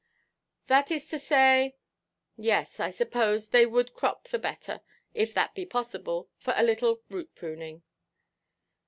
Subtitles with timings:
[0.65, 4.81] "That is to say—yes, I suppose, they would crop the better,
[5.13, 7.83] if that be possible, for a little root–pruning."